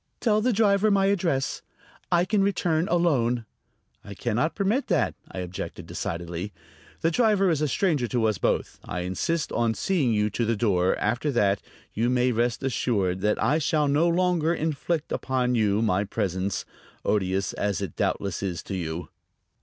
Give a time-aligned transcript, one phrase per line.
[0.19, 1.61] "Tell the driver my address;
[2.11, 3.45] I can return alone."
[4.03, 6.51] "I can not permit that," I objected decidedly.
[7.01, 8.79] "The driver is a stranger to us both.
[8.83, 11.61] I insist on seeing you to the door; after that
[11.93, 16.65] you may rest assured that I shall no longer inflict upon you my presence,
[17.05, 19.09] odious as it doubtless is to you."